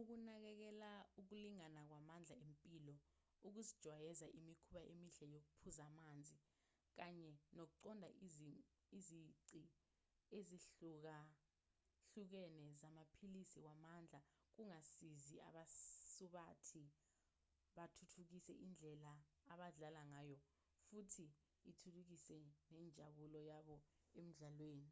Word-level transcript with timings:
ukunakekela 0.00 0.90
ukulingana 1.20 1.80
kwamandla 1.88 2.34
empilo 2.46 2.96
ukuzijwayeza 3.46 4.26
imikhuba 4.38 4.80
emihle 4.92 5.26
yokuphuza 5.36 5.82
amanzi 5.90 6.36
kanye 6.98 7.32
nokuqonda 7.56 8.08
izici 8.98 9.62
ezihlukahlukene 10.38 12.64
zamaphilisi 12.80 13.58
wamandla 13.66 14.20
kungasiza 14.54 15.38
abasubathi 15.48 16.84
bathuthukise 17.76 18.52
indlela 18.64 19.12
abadlala 19.52 20.00
ngayo 20.10 20.36
futhi 20.86 21.26
ithuthukise 21.70 22.36
nenjabulo 22.72 23.40
yabo 23.50 23.76
emidlalweni 24.18 24.90